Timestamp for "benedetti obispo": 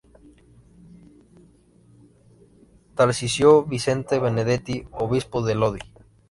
4.17-5.43